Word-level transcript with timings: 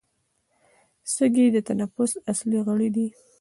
سږي 1.13 1.45
د 1.51 1.57
تنفس 1.67 2.11
اصلي 2.31 2.59
غړي 2.67 2.89
دي 2.95 3.07